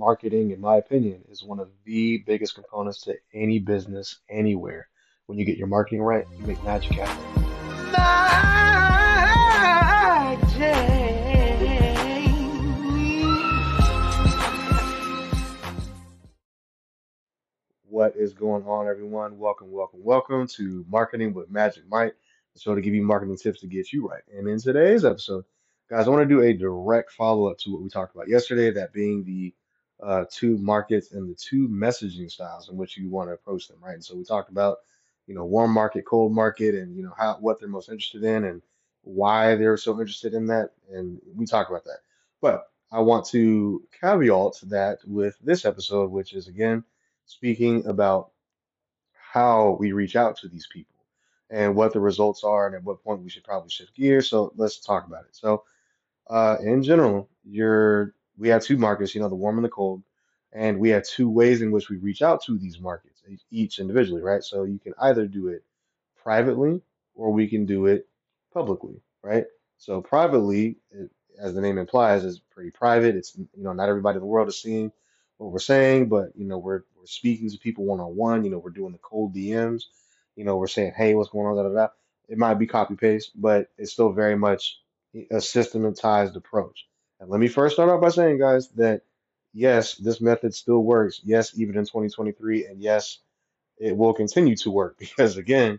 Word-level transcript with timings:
marketing, 0.00 0.50
in 0.50 0.58
my 0.62 0.78
opinion, 0.78 1.22
is 1.28 1.44
one 1.44 1.60
of 1.60 1.68
the 1.84 2.24
biggest 2.26 2.54
components 2.54 3.02
to 3.02 3.14
any 3.34 3.58
business 3.58 4.18
anywhere. 4.30 4.88
When 5.26 5.36
you 5.36 5.44
get 5.44 5.58
your 5.58 5.66
marketing 5.66 6.00
right, 6.00 6.26
you 6.38 6.46
make 6.46 6.64
magic 6.64 6.92
happen. 6.92 7.22
What 17.84 18.16
is 18.16 18.32
going 18.32 18.64
on, 18.64 18.88
everyone? 18.88 19.38
Welcome, 19.38 19.70
welcome, 19.70 20.02
welcome 20.02 20.46
to 20.56 20.86
Marketing 20.88 21.34
with 21.34 21.50
Magic 21.50 21.82
Mike, 21.90 22.14
the 22.54 22.60
show 22.60 22.74
to 22.74 22.80
give 22.80 22.94
you 22.94 23.02
marketing 23.02 23.36
tips 23.36 23.60
to 23.60 23.66
get 23.66 23.92
you 23.92 24.08
right. 24.08 24.22
And 24.34 24.48
in 24.48 24.58
today's 24.58 25.04
episode, 25.04 25.44
guys, 25.90 26.06
I 26.06 26.10
want 26.10 26.26
to 26.26 26.34
do 26.34 26.40
a 26.40 26.54
direct 26.54 27.12
follow 27.12 27.50
up 27.50 27.58
to 27.58 27.70
what 27.70 27.82
we 27.82 27.90
talked 27.90 28.14
about 28.14 28.30
yesterday, 28.30 28.70
that 28.70 28.94
being 28.94 29.24
the 29.24 29.52
uh, 30.02 30.24
two 30.30 30.56
markets 30.58 31.12
and 31.12 31.28
the 31.28 31.34
two 31.34 31.68
messaging 31.68 32.30
styles 32.30 32.68
in 32.68 32.76
which 32.76 32.96
you 32.96 33.08
want 33.08 33.28
to 33.28 33.34
approach 33.34 33.68
them, 33.68 33.78
right? 33.82 33.94
And 33.94 34.04
so 34.04 34.16
we 34.16 34.24
talked 34.24 34.50
about, 34.50 34.78
you 35.26 35.34
know, 35.34 35.44
warm 35.44 35.72
market, 35.72 36.04
cold 36.06 36.32
market, 36.32 36.74
and 36.74 36.96
you 36.96 37.02
know 37.02 37.14
how 37.16 37.36
what 37.40 37.60
they're 37.60 37.68
most 37.68 37.88
interested 37.88 38.24
in 38.24 38.44
and 38.44 38.62
why 39.02 39.54
they're 39.54 39.76
so 39.76 39.92
interested 39.92 40.34
in 40.34 40.46
that, 40.46 40.70
and 40.92 41.20
we 41.34 41.46
talked 41.46 41.70
about 41.70 41.84
that. 41.84 41.98
But 42.40 42.64
I 42.92 43.00
want 43.00 43.26
to 43.26 43.86
caveat 44.00 44.60
that 44.68 44.98
with 45.06 45.36
this 45.42 45.64
episode, 45.64 46.10
which 46.10 46.32
is 46.32 46.48
again 46.48 46.84
speaking 47.26 47.86
about 47.86 48.30
how 49.12 49.76
we 49.78 49.92
reach 49.92 50.16
out 50.16 50.36
to 50.38 50.48
these 50.48 50.66
people 50.72 50.96
and 51.50 51.74
what 51.76 51.92
the 51.92 52.00
results 52.00 52.42
are 52.42 52.66
and 52.66 52.74
at 52.74 52.82
what 52.82 53.02
point 53.02 53.22
we 53.22 53.30
should 53.30 53.44
probably 53.44 53.70
shift 53.70 53.94
gears. 53.94 54.28
So 54.28 54.52
let's 54.56 54.80
talk 54.80 55.06
about 55.06 55.24
it. 55.24 55.36
So 55.36 55.64
uh, 56.28 56.56
in 56.62 56.82
general, 56.82 57.28
you're 57.44 58.14
we 58.40 58.48
have 58.50 58.64
two 58.64 58.78
markets, 58.78 59.14
you 59.14 59.22
know, 59.22 59.28
the 59.28 59.36
warm 59.36 59.58
and 59.58 59.64
the 59.66 59.70
cold, 59.70 60.02
and 60.52 60.80
we 60.80 60.90
have 60.90 61.04
two 61.04 61.30
ways 61.30 61.62
in 61.62 61.72
which 61.72 61.90
we 61.90 61.98
reach 61.98 62.22
out 62.22 62.42
to 62.44 62.58
these 62.58 62.80
markets, 62.80 63.22
each 63.52 63.78
individually, 63.80 64.22
right? 64.22 64.44
So 64.44 64.64
you 64.64 64.80
can 64.80 64.94
either 65.00 65.26
do 65.26 65.48
it 65.48 65.64
privately 66.22 66.82
or 67.14 67.32
we 67.32 67.48
can 67.48 67.66
do 67.66 67.86
it 67.86 68.08
publicly, 68.54 69.02
right? 69.22 69.46
So 69.78 70.02
privately, 70.02 70.76
as 71.40 71.54
the 71.54 71.62
name 71.62 71.78
implies, 71.78 72.24
is 72.24 72.40
pretty 72.40 72.72
private. 72.72 73.16
It's 73.16 73.36
you 73.38 73.64
know 73.64 73.74
not 73.74 73.90
everybody 73.90 74.16
in 74.16 74.22
the 74.22 74.26
world 74.26 74.48
is 74.48 74.60
seeing 74.60 74.92
what 75.38 75.52
we're 75.52 75.60
saying, 75.60 76.08
but 76.08 76.32
you 76.36 76.46
know 76.46 76.58
we're 76.58 76.82
we're 76.98 77.06
speaking 77.06 77.50
to 77.50 77.58
people 77.58 77.84
one 77.84 78.00
on 78.00 78.16
one. 78.16 78.44
You 78.44 78.50
know 78.50 78.58
we're 78.58 78.70
doing 78.70 78.92
the 78.92 78.98
cold 78.98 79.34
DMs. 79.34 79.84
You 80.36 80.44
know 80.44 80.56
we're 80.56 80.68
saying, 80.68 80.94
hey, 80.96 81.14
what's 81.14 81.30
going 81.30 81.46
on? 81.46 81.56
Da, 81.56 81.64
da, 81.64 81.74
da. 81.74 81.88
It 82.28 82.38
might 82.38 82.54
be 82.54 82.66
copy 82.66 82.96
paste, 82.96 83.32
but 83.36 83.68
it's 83.78 83.92
still 83.92 84.12
very 84.12 84.36
much 84.36 84.80
a 85.30 85.40
systematized 85.40 86.36
approach. 86.36 86.86
And 87.20 87.28
let 87.28 87.38
me 87.40 87.48
first 87.48 87.74
start 87.74 87.90
off 87.90 88.00
by 88.00 88.08
saying, 88.08 88.38
guys, 88.38 88.68
that 88.70 89.02
yes, 89.52 89.94
this 89.96 90.20
method 90.20 90.54
still 90.54 90.80
works. 90.80 91.20
Yes, 91.22 91.52
even 91.56 91.76
in 91.76 91.84
2023, 91.84 92.66
and 92.66 92.80
yes, 92.80 93.18
it 93.78 93.96
will 93.96 94.14
continue 94.14 94.56
to 94.56 94.70
work 94.70 94.96
because 94.98 95.36
again, 95.36 95.78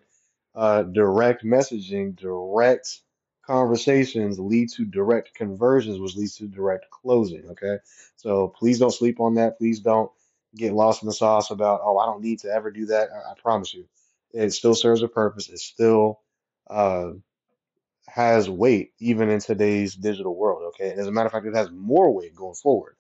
uh, 0.56 0.84
direct 0.84 1.44
messaging, 1.44 2.16
direct 2.16 3.02
conversations 3.45 4.39
lead 4.39 4.69
to 4.69 4.86
direct 4.86 5.34
conversions, 5.34 6.00
which 6.00 6.16
leads 6.16 6.36
to 6.38 6.47
direct 6.47 6.89
closing. 6.92 7.50
Okay, 7.50 7.78
so 8.16 8.47
please 8.47 8.80
don't 8.80 8.92
sleep 8.94 9.19
on 9.19 9.36
that. 9.36 9.58
Please 9.58 9.80
don't 9.80 10.12
get 10.56 10.73
lost 10.73 11.02
in 11.02 11.08
the 11.08 11.14
sauce 11.14 11.50
about, 11.50 11.81
oh, 11.84 11.97
I 11.97 12.06
don't 12.06 12.22
need 12.22 12.39
to 12.39 12.50
ever 12.50 12.72
do 12.72 12.86
that. 12.88 13.09
I, 13.09 13.31
I 13.31 13.34
promise 13.42 13.73
you, 13.73 13.86
it 14.31 14.52
still 14.52 14.75
serves 14.75 15.02
a 15.02 15.08
purpose. 15.08 15.50
It 15.50 15.59
still 15.59 16.19
uh, 16.69 17.12
has 18.07 18.49
weight 18.49 18.94
even 18.99 19.30
in 19.30 19.39
today's 19.39 19.95
digital 19.95 20.35
world. 20.35 20.63
Okay, 20.69 20.91
and 20.91 20.99
as 20.99 21.07
a 21.07 21.11
matter 21.11 21.27
of 21.27 21.31
fact, 21.31 21.45
it 21.45 21.55
has 21.55 21.71
more 21.71 22.13
weight 22.13 22.35
going 22.35 22.55
forward 22.55 22.95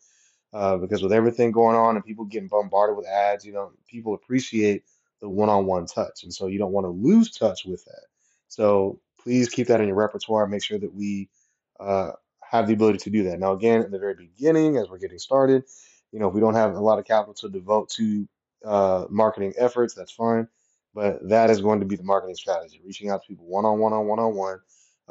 uh, 0.53 0.77
because 0.77 1.01
with 1.01 1.13
everything 1.13 1.51
going 1.51 1.75
on 1.75 1.95
and 1.95 2.05
people 2.05 2.25
getting 2.25 2.47
bombarded 2.49 2.95
with 2.95 3.07
ads, 3.07 3.45
you 3.45 3.53
know, 3.53 3.71
people 3.87 4.13
appreciate 4.13 4.83
the 5.21 5.29
one-on-one 5.29 5.85
touch, 5.85 6.23
and 6.23 6.33
so 6.33 6.47
you 6.47 6.57
don't 6.57 6.71
want 6.71 6.85
to 6.85 6.89
lose 6.89 7.31
touch 7.31 7.65
with 7.65 7.83
that. 7.85 8.05
So 8.47 8.99
please 9.21 9.49
keep 9.49 9.67
that 9.67 9.79
in 9.79 9.87
your 9.87 9.95
repertoire. 9.95 10.47
Make 10.47 10.63
sure 10.63 10.79
that 10.79 10.93
we 10.93 11.29
uh, 11.79 12.11
have 12.41 12.67
the 12.67 12.73
ability 12.73 12.99
to 12.99 13.09
do 13.09 13.23
that. 13.23 13.39
Now, 13.39 13.53
again, 13.53 13.83
in 13.83 13.91
the 13.91 13.99
very 13.99 14.15
beginning, 14.15 14.77
as 14.77 14.89
we're 14.89 14.97
getting 14.97 15.19
started, 15.19 15.63
you 16.11 16.19
know, 16.19 16.27
if 16.27 16.33
we 16.33 16.41
don't 16.41 16.55
have 16.55 16.75
a 16.75 16.79
lot 16.79 16.99
of 16.99 17.05
capital 17.05 17.33
to 17.35 17.49
devote 17.49 17.89
to 17.91 18.27
uh, 18.65 19.05
marketing 19.09 19.53
efforts, 19.57 19.93
that's 19.93 20.11
fine. 20.11 20.47
But 20.93 21.29
that 21.29 21.49
is 21.49 21.61
going 21.61 21.79
to 21.79 21.85
be 21.85 21.95
the 21.95 22.03
marketing 22.03 22.35
strategy, 22.35 22.81
reaching 22.85 23.09
out 23.09 23.21
to 23.21 23.27
people 23.27 23.45
one-on-one 23.45 23.93
on 23.93 24.07
one-on-one. 24.07 24.59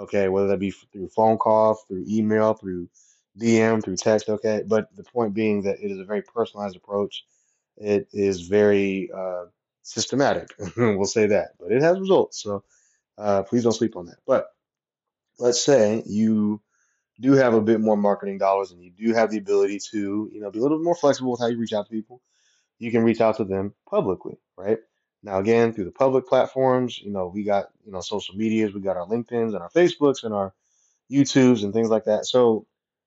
Okay, 0.01 0.29
whether 0.29 0.49
that 0.49 0.59
be 0.59 0.71
through 0.71 1.09
phone 1.09 1.39
call, 1.39 1.75
through 1.75 2.05
email, 2.09 2.55
through 2.55 2.89
DM, 3.39 3.83
through 3.85 3.97
text. 3.97 4.29
Okay, 4.29 4.63
but 4.67 4.95
the 4.97 5.05
point 5.05 5.35
being 5.35 5.63
that 5.63 5.81
it 5.81 5.91
is 5.91 5.99
a 5.99 6.05
very 6.05 6.23
personalized 6.23 6.77
approach. 6.77 7.25
It 7.77 8.09
is 8.13 8.43
very 8.43 9.11
uh, 9.15 9.47
systematic. 9.83 10.49
we'll 10.77 11.05
say 11.05 11.29
that, 11.29 11.51
but 11.59 11.73
it 11.73 11.83
has 11.83 11.99
results. 12.01 12.43
So 12.43 12.65
uh, 13.19 13.43
please 13.43 13.63
don't 13.63 13.73
sleep 13.73 13.97
on 13.97 14.07
that. 14.07 14.19
But 14.27 14.47
let's 15.39 15.63
say 15.63 16.03
you 16.07 16.61
do 17.21 17.33
have 17.33 17.55
a 17.55 17.61
bit 17.61 17.81
more 17.81 17.97
marketing 17.97 18.39
dollars 18.39 18.73
and 18.73 18.83
you 18.83 18.91
do 18.91 19.13
have 19.15 19.31
the 19.31 19.39
ability 19.39 19.79
to, 19.91 20.31
you 20.33 20.41
know, 20.41 20.51
be 20.51 20.59
a 20.59 20.63
little 20.63 20.83
more 20.83 20.95
flexible 20.95 21.33
with 21.33 21.41
how 21.41 21.47
you 21.47 21.59
reach 21.59 21.73
out 21.73 21.87
to 21.87 21.93
people. 21.93 22.23
You 22.79 22.91
can 22.91 23.05
reach 23.05 23.21
out 23.21 23.37
to 23.37 23.45
them 23.45 23.75
publicly, 23.89 24.39
right? 24.57 24.79
Now, 25.23 25.39
again, 25.39 25.73
through 25.73 25.85
the 25.85 25.91
public 25.93 26.27
platforms, 26.27 26.99
you 27.01 27.11
know, 27.11 27.27
we 27.27 27.45
got, 27.45 27.67
you 27.85 27.93
know, 27.93 28.01
social 28.01 28.37
medias, 28.37 28.73
we 28.75 28.81
got 28.81 28.97
our 28.97 29.07
LinkedIn's 29.07 29.55
and 29.55 29.63
our 29.63 29.71
Facebooks 29.71 30.25
and 30.25 30.35
our 30.35 30.55
YouTubes 31.11 31.63
and 31.65 31.73
things 31.73 31.91
like 31.91 32.05
that. 32.05 32.27
So, 32.27 32.67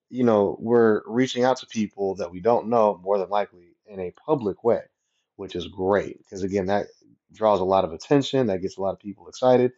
you 0.10 0.24
know, 0.24 0.58
we're 0.60 1.02
reaching 1.08 1.44
out 1.44 1.58
to 1.58 1.68
people 1.68 2.16
that 2.16 2.32
we 2.32 2.40
don't 2.40 2.68
know 2.70 3.00
more 3.04 3.18
than 3.18 3.30
likely 3.30 3.76
in 3.88 4.00
a 4.00 4.14
public 4.26 4.64
way, 4.64 4.82
which 5.38 5.56
is 5.56 5.68
great 5.68 6.20
because 6.20 6.44
again, 6.44 6.68
that 6.68 6.88
draws 7.34 7.60
a 7.62 7.66
lot 7.66 7.86
of 7.86 7.94
attention, 7.94 8.48
that 8.48 8.62
gets 8.62 8.78
a 8.78 8.82
lot 8.82 8.94
of 8.94 9.00
people 9.00 9.28
excited, 9.28 9.72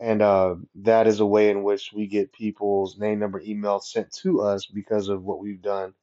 and 0.00 0.22
uh, 0.22 0.56
that 0.76 1.06
is 1.06 1.20
a 1.20 1.26
way 1.26 1.50
in 1.50 1.62
which 1.62 1.92
we 1.94 2.06
get 2.06 2.32
people's 2.32 2.98
name, 2.98 3.18
number, 3.18 3.40
email 3.40 3.80
sent 3.80 4.12
to 4.12 4.42
us 4.42 4.66
because 4.66 5.08
of 5.08 5.24
what 5.24 5.40
we've 5.40 5.62
done 5.62 5.94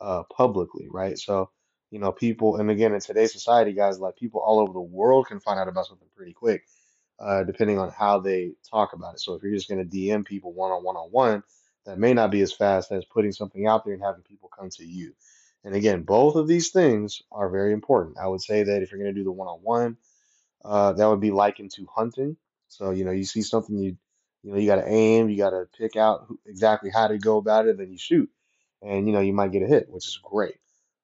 uh, 0.00 0.24
publicly, 0.36 0.88
right? 0.90 1.18
So, 1.18 1.50
you 1.94 2.00
know, 2.00 2.10
people, 2.10 2.56
and 2.56 2.68
again, 2.72 2.92
in 2.92 2.98
today's 2.98 3.32
society, 3.32 3.72
guys, 3.72 4.00
like 4.00 4.16
people 4.16 4.40
all 4.40 4.58
over 4.58 4.72
the 4.72 4.80
world 4.80 5.28
can 5.28 5.38
find 5.38 5.60
out 5.60 5.68
about 5.68 5.86
something 5.86 6.08
pretty 6.16 6.32
quick 6.32 6.64
uh, 7.20 7.44
depending 7.44 7.78
on 7.78 7.92
how 7.92 8.18
they 8.18 8.50
talk 8.68 8.94
about 8.94 9.14
it. 9.14 9.20
So 9.20 9.34
if 9.34 9.44
you're 9.44 9.54
just 9.54 9.68
going 9.68 9.88
to 9.88 9.96
DM 9.96 10.26
people 10.26 10.52
one 10.52 10.72
on 10.72 10.82
one 10.82 10.96
on 10.96 11.10
one, 11.12 11.44
that 11.86 11.96
may 11.96 12.12
not 12.12 12.32
be 12.32 12.40
as 12.40 12.52
fast 12.52 12.90
as 12.90 13.04
putting 13.04 13.30
something 13.30 13.68
out 13.68 13.84
there 13.84 13.94
and 13.94 14.02
having 14.02 14.22
people 14.22 14.48
come 14.48 14.70
to 14.70 14.84
you. 14.84 15.14
And 15.62 15.72
again, 15.72 16.02
both 16.02 16.34
of 16.34 16.48
these 16.48 16.72
things 16.72 17.22
are 17.30 17.48
very 17.48 17.72
important. 17.72 18.18
I 18.18 18.26
would 18.26 18.42
say 18.42 18.64
that 18.64 18.82
if 18.82 18.90
you're 18.90 19.00
going 19.00 19.14
to 19.14 19.20
do 19.20 19.22
the 19.22 19.30
one 19.30 19.46
on 19.46 19.60
one, 19.60 19.96
that 20.64 21.08
would 21.08 21.20
be 21.20 21.30
likened 21.30 21.70
to 21.76 21.86
hunting. 21.94 22.36
So, 22.66 22.90
you 22.90 23.04
know, 23.04 23.12
you 23.12 23.24
see 23.24 23.42
something 23.42 23.78
you, 23.78 23.96
you 24.42 24.50
know, 24.50 24.58
you 24.58 24.66
got 24.66 24.82
to 24.82 24.88
aim, 24.88 25.28
you 25.28 25.36
got 25.36 25.50
to 25.50 25.68
pick 25.78 25.94
out 25.94 26.24
who, 26.26 26.40
exactly 26.44 26.90
how 26.90 27.06
to 27.06 27.18
go 27.18 27.36
about 27.36 27.68
it, 27.68 27.78
then 27.78 27.92
you 27.92 27.98
shoot, 27.98 28.28
and 28.82 29.06
you 29.06 29.12
know, 29.12 29.20
you 29.20 29.32
might 29.32 29.52
get 29.52 29.62
a 29.62 29.68
hit, 29.68 29.88
which 29.88 30.08
is 30.08 30.18
great. 30.20 30.56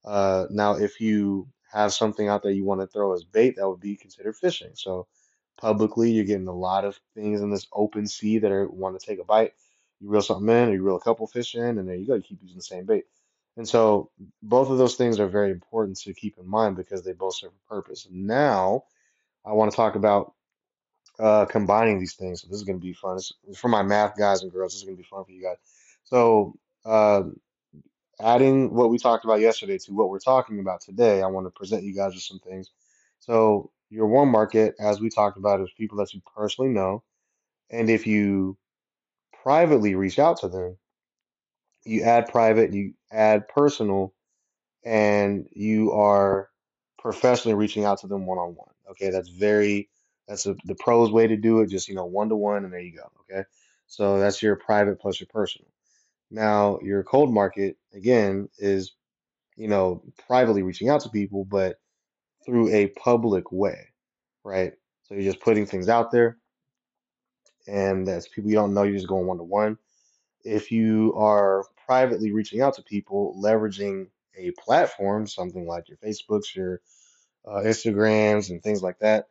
Uh, 0.05 0.47
now, 0.51 0.75
if 0.75 1.01
you 1.01 1.49
have 1.73 1.93
something 1.93 2.29
out 2.29 2.43
there 2.43 2.53
you 2.53 2.65
want 2.65 2.81
to 2.81 2.87
throw 2.87 3.15
as 3.15 3.25
bait, 3.25 3.57
that 3.57 3.69
would 3.69 3.81
be 3.81 3.97
considered 3.97 4.37
fishing. 4.37 4.73
So, 4.75 5.07
publicly, 5.57 6.11
you're 6.13 6.25
getting 6.25 6.49
a 6.49 6.53
lot 6.53 6.85
of 6.85 6.99
things 7.15 7.41
in 7.41 7.51
this 7.51 7.67
open 7.73 8.07
sea 8.07 8.39
that 8.39 8.53
are 8.53 8.69
want 8.69 8.99
to 8.99 9.07
take 9.07 9.21
a 9.21 9.25
bite. 9.25 9.53
You 10.01 10.09
reel 10.09 10.23
something 10.23 10.49
in, 10.49 10.69
or 10.71 10.73
you 10.73 10.83
reel 10.83 10.97
a 10.97 11.01
couple 11.01 11.27
fish 11.27 11.55
in, 11.55 11.79
and 11.79 11.89
there 11.89 11.97
you 11.97 12.07
go. 12.07 12.15
You 12.15 12.23
keep 12.23 12.43
using 12.43 12.57
the 12.57 12.63
same 12.63 12.87
bait. 12.87 13.05
And 13.57 13.69
so, 13.69 14.11
both 14.43 14.71
of 14.71 14.79
those 14.79 14.97
things 14.97 15.21
are 15.21 15.29
very 15.29 15.51
important 15.51 15.99
to 16.01 16.15
keep 16.15 16.39
in 16.39 16.49
mind 16.49 16.77
because 16.77 17.05
they 17.05 17.13
both 17.13 17.37
serve 17.37 17.53
a 17.53 17.69
purpose. 17.69 18.07
Now, 18.11 18.85
I 19.45 19.53
want 19.53 19.71
to 19.71 19.77
talk 19.77 19.95
about 19.97 20.35
uh, 21.19 21.45
combining 21.47 21.99
these 21.99 22.15
things. 22.15 22.43
So 22.43 22.49
this 22.49 22.57
is 22.57 22.65
going 22.65 22.79
to 22.79 22.83
be 22.83 22.95
fun. 22.95 23.17
It's, 23.17 23.33
for 23.57 23.69
my 23.69 23.83
math 23.83 24.17
guys 24.17 24.43
and 24.43 24.53
girls. 24.53 24.73
This 24.73 24.81
is 24.81 24.85
going 24.85 24.97
to 24.97 25.03
be 25.03 25.09
fun 25.09 25.25
for 25.25 25.31
you 25.33 25.43
guys. 25.43 25.57
So, 26.05 26.55
uh, 26.85 27.23
adding 28.23 28.75
what 28.75 28.91
we 28.91 28.99
talked 28.99 29.25
about 29.25 29.41
yesterday 29.41 29.79
to 29.79 29.93
what 29.93 30.11
we're 30.11 30.19
talking 30.21 30.61
about 30.61 30.81
today, 30.81 31.23
I 31.23 31.27
want 31.27 31.47
to 31.47 31.51
present 31.51 31.85
you 31.85 31.95
guys 31.95 32.15
with 32.15 32.23
some 32.23 32.41
things. 32.41 32.71
So, 33.21 33.71
your 33.91 34.07
warm 34.07 34.31
market, 34.31 34.75
as 34.81 35.01
we 35.01 35.11
talked 35.11 35.39
about, 35.39 35.61
is 35.61 35.71
people 35.77 35.99
that 35.99 36.15
you 36.15 36.23
personally 36.37 36.71
know. 36.71 37.03
And 37.71 37.91
if 37.91 38.07
you 38.07 38.57
privately 39.43 39.95
reach 39.95 40.19
out 40.19 40.39
to 40.41 40.49
them, 40.49 40.77
you 41.85 42.03
add 42.03 42.29
private, 42.29 42.73
you 42.73 42.95
add 43.11 43.49
personal, 43.49 44.15
and 44.85 45.49
you 45.53 45.93
are 45.93 46.51
professionally 46.99 47.55
reaching 47.55 47.85
out 47.85 48.01
to 48.01 48.07
them 48.07 48.27
one 48.27 48.39
on 48.39 48.55
one. 48.55 48.71
Okay, 48.91 49.11
that's 49.11 49.29
very 49.29 49.89
that's 50.29 50.47
a, 50.47 50.57
the 50.65 50.77
pros 50.77 51.11
way 51.11 51.27
to 51.27 51.37
do 51.37 51.61
it. 51.61 51.71
Just 51.71 51.89
you 51.89 51.95
know 51.95 52.07
one 52.07 52.29
to 52.29 52.37
one, 52.37 52.65
and 52.65 52.73
there 52.73 52.81
you 52.81 52.97
go. 52.97 53.11
Okay, 53.23 53.45
so 53.87 54.19
that's 54.19 54.43
your 54.43 54.57
private 54.57 55.01
plus 55.01 55.21
your 55.21 55.29
personal. 55.33 55.69
Now 56.31 56.79
your 56.83 57.03
cold 57.05 57.33
market 57.33 57.77
again 57.95 58.49
is 58.59 58.93
you 59.57 59.69
know 59.69 60.03
privately 60.27 60.63
reaching 60.63 60.89
out 60.89 61.03
to 61.03 61.11
people, 61.11 61.45
but 61.45 61.77
through 62.47 62.71
a 62.75 62.89
public 62.89 63.53
way, 63.53 63.89
right? 64.45 64.75
So 65.05 65.15
you're 65.15 65.25
just 65.33 65.43
putting 65.45 65.67
things 65.67 65.89
out 65.89 66.13
there, 66.13 66.39
and 67.67 68.07
that's 68.07 68.29
people 68.29 68.51
you 68.51 68.57
don't 68.57 68.75
know. 68.75 68.83
You're 68.85 68.97
just 68.97 69.09
going 69.09 69.27
one 69.27 69.39
to 69.39 69.45
one. 69.45 69.79
If 70.45 70.73
you 70.73 71.15
are 71.17 71.65
privately 71.87 72.33
reaching 72.33 72.63
out 72.63 72.75
to 72.77 72.83
people, 72.83 73.39
leveraging 73.43 74.09
a 74.39 74.53
platform, 74.53 75.27
something 75.27 75.67
like 75.67 75.89
your 75.89 75.99
Facebooks, 75.99 76.55
your 76.55 76.81
uh, 77.47 77.61
Instagrams, 77.63 78.51
and 78.51 78.63
things 78.63 78.83
like 78.83 78.99
that, 79.01 79.29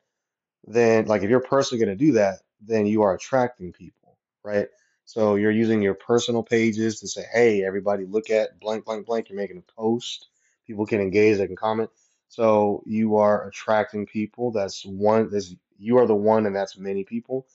then 0.66 1.06
like 1.08 1.24
if 1.24 1.30
you're 1.30 1.40
personally 1.42 1.84
going 1.84 1.98
to 1.98 2.06
do 2.06 2.14
that, 2.14 2.40
then 2.62 2.86
you 2.88 3.04
are 3.04 3.16
attracting 3.16 3.74
people, 3.74 4.18
right? 4.44 4.68
So 5.10 5.38
you're 5.38 5.50
using 5.50 5.82
your 5.82 5.96
personal 5.96 6.44
pages 6.44 7.00
to 7.00 7.08
say, 7.08 7.24
hey, 7.34 7.64
everybody, 7.64 8.06
look 8.06 8.30
at 8.30 8.60
blank, 8.60 8.86
blank, 8.86 9.08
blank. 9.08 9.28
You're 9.28 9.40
making 9.40 9.58
a 9.58 9.72
post. 9.72 10.28
People 10.68 10.86
can 10.86 11.02
engage, 11.02 11.40
they 11.40 11.48
can 11.48 11.56
comment. 11.56 11.90
So 12.28 12.84
you 12.86 13.18
are 13.18 13.48
attracting 13.48 14.06
people. 14.06 14.52
That's 14.52 14.86
one. 14.86 15.32
That's 15.32 15.56
you 15.80 15.98
are 15.98 16.06
the 16.06 16.14
one, 16.14 16.46
and 16.46 16.56
that's 16.56 16.78
many 16.78 17.06
people. 17.06 17.48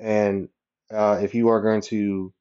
And 0.00 0.48
uh, 0.90 1.20
if 1.22 1.32
you 1.32 1.46
are 1.50 1.60
going 1.60 1.82
to 1.82 2.32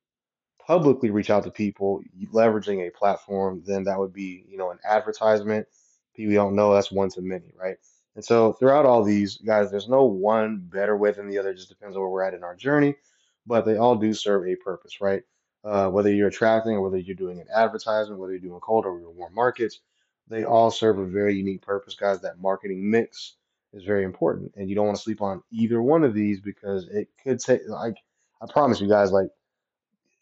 publicly 0.58 1.12
reach 1.12 1.30
out 1.30 1.44
to 1.44 1.52
people 1.52 2.02
leveraging 2.34 2.88
a 2.88 2.90
platform, 2.90 3.62
then 3.68 3.84
that 3.84 4.00
would 4.00 4.14
be, 4.14 4.46
you 4.50 4.58
know, 4.58 4.72
an 4.72 4.80
advertisement. 4.84 5.68
People 6.16 6.34
don't 6.34 6.56
know 6.56 6.74
that's 6.74 6.92
one 6.92 7.10
to 7.10 7.22
many, 7.22 7.54
right? 7.56 7.78
And 8.16 8.26
so 8.26 8.54
throughout 8.54 8.88
all 8.88 9.04
these 9.04 9.38
guys, 9.38 9.70
there's 9.70 9.88
no 9.88 10.06
one 10.06 10.58
better 10.58 10.98
way 10.98 11.12
than 11.12 11.30
the 11.30 11.38
other. 11.38 11.52
It 11.52 11.58
just 11.58 11.70
depends 11.70 11.96
on 11.96 12.02
where 12.02 12.10
we're 12.10 12.24
at 12.24 12.34
in 12.34 12.44
our 12.44 12.56
journey, 12.56 12.96
but 13.45 13.65
they 13.65 13.77
all 13.77 13.95
do 13.95 14.13
serve 14.13 14.47
a 14.47 14.56
purpose, 14.56 15.01
right? 15.01 15.24
Uh, 15.63 15.89
whether 15.89 16.12
you're 16.12 16.27
attracting 16.27 16.74
or 16.74 16.81
whether 16.81 16.97
you're 16.97 17.15
doing 17.15 17.39
an 17.39 17.47
advertisement, 17.53 18.19
whether 18.19 18.33
you're 18.33 18.42
doing 18.42 18.59
cold 18.59 18.86
or 18.86 19.00
warm 19.12 19.33
markets, 19.33 19.80
they 20.27 20.44
all 20.44 20.71
serve 20.71 21.00
a 21.00 21.06
very 21.06 21.36
unique 21.36 21.62
purpose, 21.62 21.95
guys. 21.95 22.21
That 22.21 22.39
marketing 22.39 22.89
mix 22.89 23.36
is 23.74 23.83
very 23.83 24.03
important, 24.03 24.53
and 24.56 24.69
you 24.69 24.75
don't 24.75 24.86
want 24.86 24.97
to 24.97 25.03
sleep 25.03 25.21
on 25.21 25.42
either 25.51 25.81
one 25.81 26.03
of 26.03 26.13
these 26.13 26.39
because 26.39 26.88
it 26.89 27.09
could 27.24 27.39
take, 27.39 27.62
like, 27.68 27.95
I 28.42 28.51
promise 28.51 28.81
you 28.81 28.88
guys, 28.88 29.12
like 29.12 29.30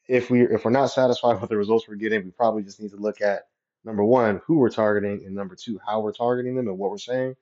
if 0.08 0.30
we 0.30 0.44
if 0.44 0.66
we're 0.66 0.72
not 0.72 0.88
satisfied 0.88 1.40
with 1.42 1.50
the 1.50 1.58
results 1.58 1.88
we're 1.88 1.96
getting, 1.96 2.24
we 2.24 2.32
probably 2.32 2.64
just 2.64 2.82
need 2.82 2.92
to 2.92 2.98
look 2.98 3.22
at 3.22 3.48
number 3.84 4.04
one, 4.04 4.42
who 4.46 4.58
we're 4.58 4.70
targeting, 4.70 5.26
and 5.26 5.36
number 5.36 5.56
two, 5.56 5.80
how 5.86 6.00
we're 6.00 6.14
targeting 6.14 6.56
them 6.56 6.68
and 6.68 6.78
what 6.78 6.90
we're 6.92 6.98
saying. 6.98 7.36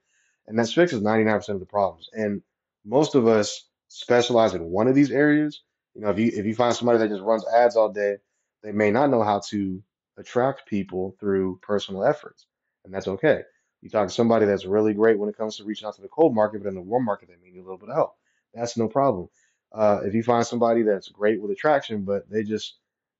And 0.47 0.57
that 0.57 0.69
fixes 0.69 1.01
99% 1.01 1.49
of 1.49 1.59
the 1.59 1.65
problems. 1.65 2.09
And 2.13 2.41
most 2.83 3.15
of 3.15 3.27
us 3.27 3.67
specialize 3.89 4.55
in 4.55 4.63
one 4.63 4.87
of 4.87 4.95
these 4.95 5.11
areas. 5.11 5.61
You 5.95 6.01
know, 6.01 6.09
if 6.09 6.19
you 6.19 6.31
if 6.33 6.45
you 6.45 6.55
find 6.55 6.75
somebody 6.75 6.99
that 6.99 7.09
just 7.09 7.23
runs 7.23 7.45
ads 7.47 7.75
all 7.75 7.91
day, 7.91 8.17
they 8.63 8.71
may 8.71 8.91
not 8.91 9.09
know 9.09 9.23
how 9.23 9.41
to 9.49 9.83
attract 10.17 10.67
people 10.67 11.15
through 11.19 11.59
personal 11.61 12.03
efforts. 12.03 12.45
And 12.85 12.93
that's 12.93 13.07
okay. 13.07 13.41
You 13.81 13.89
talk 13.89 14.07
to 14.07 14.13
somebody 14.13 14.45
that's 14.45 14.65
really 14.65 14.93
great 14.93 15.17
when 15.17 15.29
it 15.29 15.37
comes 15.37 15.57
to 15.57 15.63
reaching 15.63 15.87
out 15.87 15.95
to 15.95 16.01
the 16.01 16.07
cold 16.07 16.35
market, 16.35 16.63
but 16.63 16.69
in 16.69 16.75
the 16.75 16.81
warm 16.81 17.05
market, 17.05 17.29
they 17.29 17.35
may 17.43 17.51
need 17.51 17.59
a 17.59 17.63
little 17.63 17.77
bit 17.77 17.89
of 17.89 17.95
help. 17.95 18.15
That's 18.53 18.77
no 18.77 18.87
problem. 18.87 19.29
Uh, 19.71 20.01
if 20.03 20.13
you 20.13 20.23
find 20.23 20.45
somebody 20.45 20.83
that's 20.83 21.09
great 21.09 21.41
with 21.41 21.51
attraction, 21.51 22.03
but 22.03 22.29
they 22.29 22.43
just, 22.43 22.75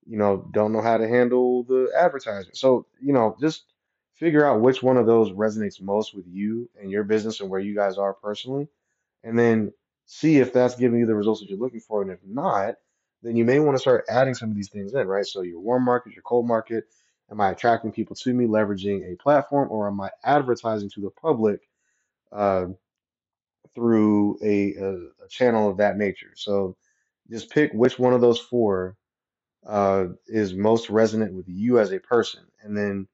you 0.06 0.18
know, 0.18 0.48
don't 0.52 0.74
know 0.74 0.82
how 0.82 0.98
to 0.98 1.08
handle 1.08 1.64
the 1.64 1.92
advertising. 1.98 2.52
So, 2.54 2.86
you 3.02 3.14
know, 3.14 3.36
just 3.40 3.64
figure 4.16 4.46
out 4.46 4.62
which 4.62 4.84
one 4.84 4.98
of 4.98 5.06
those 5.06 5.32
resonates 5.32 5.82
most 5.82 6.14
with 6.14 6.26
you 6.28 6.70
and 6.80 6.92
your 6.92 7.04
business 7.04 7.40
and 7.40 7.50
where 7.50 7.60
you 7.60 7.74
guys 7.74 7.98
are 7.98 8.14
personally, 8.14 8.68
and 9.24 9.40
then 9.40 9.74
see 10.14 10.40
if 10.40 10.52
that's 10.52 10.76
giving 10.76 11.00
you 11.00 11.06
the 11.06 11.16
results 11.16 11.40
that 11.40 11.50
you're 11.50 11.58
looking 11.58 11.80
for. 11.80 12.02
And 12.02 12.12
if 12.12 12.20
not, 12.26 12.76
then 13.24 13.38
you 13.38 13.46
may 13.46 13.60
want 13.60 13.76
to 13.76 13.82
start 13.82 14.04
adding 14.10 14.34
some 14.34 14.50
of 14.50 14.56
these 14.58 14.70
things 14.70 14.94
in, 14.94 15.08
right? 15.08 15.26
So 15.26 15.42
your 15.42 15.62
warm 15.62 15.86
market, 15.86 16.14
your 16.14 16.24
cold 16.24 16.48
market. 16.48 16.86
Am 17.32 17.40
I 17.40 17.52
attracting 17.52 17.94
people 17.94 18.18
to 18.18 18.34
me 18.34 18.46
leveraging 18.46 19.14
a 19.14 19.16
platform, 19.16 19.70
or 19.72 19.88
am 19.88 20.02
I 20.02 20.10
advertising 20.22 20.90
to 20.92 21.02
the 21.02 21.12
public? 21.12 21.62
Uh, 22.30 22.68
through 23.74 24.38
a, 24.44 24.76
a, 24.76 24.94
a 25.24 25.28
channel 25.30 25.70
of 25.70 25.78
that 25.78 25.98
nature. 25.98 26.32
So 26.36 26.76
just 27.30 27.50
pick 27.50 27.72
which 27.72 27.98
one 27.98 28.14
of 28.14 28.22
those 28.22 28.40
four 28.40 28.98
uh, 29.66 30.08
is 30.28 30.54
most 30.54 30.90
resonant 30.90 31.34
with 31.34 31.48
you 31.48 31.80
as 31.80 31.92
a 31.94 32.00
person. 32.00 32.42
And 32.62 32.76
then 32.76 33.08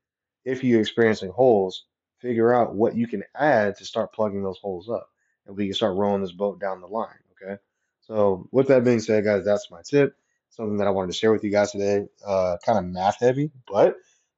if 0.45 0.63
you're 0.63 0.81
experiencing 0.81 1.29
holes, 1.29 1.85
figure 2.19 2.53
out 2.53 2.73
what 2.73 2.95
you 2.95 3.07
can 3.07 3.23
add 3.35 3.77
to 3.77 3.85
start 3.85 4.13
plugging 4.13 4.43
those 4.43 4.57
holes 4.59 4.89
up. 4.89 5.09
And 5.47 5.55
we 5.55 5.65
can 5.65 5.73
start 5.73 5.95
rolling 5.95 6.21
this 6.21 6.31
boat 6.31 6.59
down 6.59 6.81
the 6.81 6.87
line. 6.87 7.09
Okay. 7.41 7.57
So 8.01 8.47
with 8.51 8.67
that 8.67 8.83
being 8.83 8.99
said, 8.99 9.23
guys, 9.23 9.45
that's 9.45 9.71
my 9.71 9.81
tip. 9.83 10.15
Something 10.49 10.77
that 10.77 10.87
I 10.87 10.91
wanted 10.91 11.11
to 11.11 11.17
share 11.17 11.31
with 11.31 11.43
you 11.43 11.51
guys 11.51 11.71
today. 11.71 12.07
Uh, 12.25 12.57
kind 12.65 12.77
of 12.77 12.85
math 12.85 13.19
heavy, 13.19 13.51
but 13.67 13.95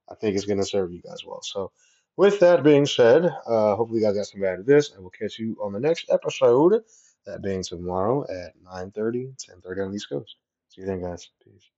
I 0.09 0.15
think 0.15 0.35
it's 0.35 0.45
going 0.45 0.59
to 0.59 0.65
serve 0.65 0.91
you 0.91 1.01
guys 1.01 1.23
well. 1.25 1.41
So 1.41 1.71
with 2.17 2.39
that 2.39 2.63
being 2.63 2.85
said, 2.85 3.25
uh, 3.25 3.75
hopefully 3.75 4.01
you 4.01 4.05
guys 4.05 4.15
got 4.15 4.25
some 4.25 4.43
out 4.43 4.59
of 4.59 4.65
this, 4.65 4.91
and 4.91 5.01
we'll 5.01 5.11
catch 5.11 5.39
you 5.39 5.57
on 5.61 5.71
the 5.71 5.79
next 5.79 6.09
episode. 6.09 6.83
That 7.25 7.41
being 7.41 7.63
tomorrow 7.63 8.23
at 8.23 8.53
9:30, 8.63 9.35
10:30 9.37 9.81
on 9.83 9.91
the 9.91 9.95
East 9.95 10.09
Coast. 10.09 10.35
See 10.69 10.81
you 10.81 10.87
then, 10.87 11.01
guys. 11.01 11.29
Peace. 11.43 11.69